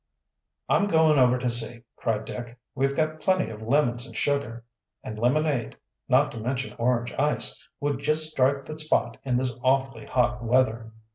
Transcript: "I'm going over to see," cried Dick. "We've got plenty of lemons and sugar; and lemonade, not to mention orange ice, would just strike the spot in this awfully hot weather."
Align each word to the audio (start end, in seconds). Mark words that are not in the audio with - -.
"I'm 0.67 0.87
going 0.87 1.19
over 1.19 1.37
to 1.37 1.47
see," 1.47 1.83
cried 1.95 2.25
Dick. 2.25 2.57
"We've 2.73 2.95
got 2.95 3.19
plenty 3.21 3.51
of 3.51 3.61
lemons 3.61 4.03
and 4.07 4.17
sugar; 4.17 4.65
and 5.03 5.19
lemonade, 5.19 5.77
not 6.09 6.31
to 6.31 6.39
mention 6.39 6.75
orange 6.79 7.13
ice, 7.19 7.63
would 7.79 7.99
just 7.99 8.31
strike 8.31 8.65
the 8.65 8.79
spot 8.79 9.17
in 9.23 9.37
this 9.37 9.53
awfully 9.63 10.07
hot 10.07 10.43
weather." 10.43 10.91